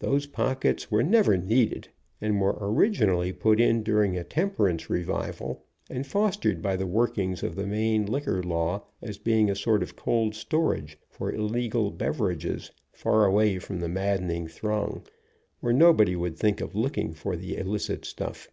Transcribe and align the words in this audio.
Those 0.00 0.26
pockets 0.26 0.90
were 0.90 1.04
never 1.04 1.36
needed, 1.36 1.90
and 2.20 2.40
were 2.40 2.58
originally 2.60 3.32
put 3.32 3.60
in 3.60 3.84
during 3.84 4.16
a 4.18 4.24
temperance 4.24 4.90
revival, 4.90 5.64
and 5.88 6.04
fostered 6.04 6.60
by 6.60 6.74
the 6.74 6.88
workings 6.88 7.44
of 7.44 7.54
the 7.54 7.68
Maine 7.68 8.04
liquor 8.06 8.42
law, 8.42 8.82
as 9.00 9.16
being 9.16 9.48
a 9.48 9.54
sort 9.54 9.84
of 9.84 9.94
cold 9.94 10.34
storage 10.34 10.98
for 11.08 11.30
illegal 11.32 11.92
bev 11.92 12.16
erages, 12.16 12.72
far 12.90 13.24
away 13.26 13.60
from 13.60 13.78
the 13.78 13.88
maddening 13.88 14.48
throng, 14.48 15.04
where 15.60 15.72
nobody 15.72 16.16
would 16.16 16.36
think 16.36 16.60
of 16.60 16.74
looking 16.74 17.14
for 17.14 17.36
the 17.36 17.56
illicit 17.56 18.04
stuff. 18.04 18.48